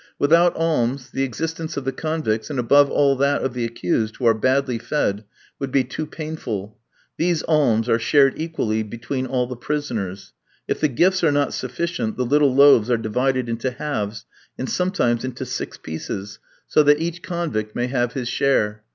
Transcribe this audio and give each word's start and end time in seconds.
Without 0.17 0.55
alms, 0.55 1.11
the 1.11 1.21
existence 1.21 1.77
of 1.77 1.85
the 1.85 1.91
convicts, 1.91 2.49
and 2.49 2.57
above 2.57 2.89
all 2.89 3.15
that 3.17 3.43
of 3.43 3.53
the 3.53 3.63
accused, 3.65 4.15
who 4.15 4.25
are 4.25 4.33
badly 4.33 4.79
fed, 4.79 5.23
would 5.59 5.71
be 5.71 5.83
too 5.83 6.07
painful. 6.07 6.75
These 7.19 7.43
alms 7.43 7.87
are 7.87 7.99
shared 7.99 8.33
equally 8.35 8.81
between 8.81 9.27
all 9.27 9.45
the 9.45 9.55
prisoners. 9.55 10.33
If 10.67 10.79
the 10.81 10.87
gifts 10.87 11.23
are 11.23 11.31
not 11.31 11.53
sufficient, 11.53 12.17
the 12.17 12.25
little 12.25 12.55
loaves 12.55 12.89
are 12.89 12.97
divided 12.97 13.47
into 13.47 13.69
halves, 13.69 14.25
and 14.57 14.67
sometimes 14.67 15.23
into 15.23 15.45
six 15.45 15.77
pieces, 15.77 16.39
so 16.65 16.81
that 16.81 16.99
each 16.99 17.21
convict 17.21 17.75
may 17.75 17.85
have 17.85 18.13
his 18.13 18.27
share. 18.27 18.81